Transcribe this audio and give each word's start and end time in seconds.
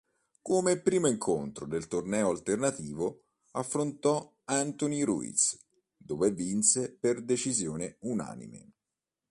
Come 0.41 0.79
primo 0.79 1.05
incontro 1.07 1.67
del 1.67 1.87
torneo 1.87 2.29
alternativo, 2.31 3.25
affrontò 3.51 4.35
Anthony 4.45 5.03
Ruiz 5.03 5.55
dove 5.95 6.31
vinse 6.31 6.91
per 6.91 7.21
decisione 7.21 7.97
unanime. 7.99 8.71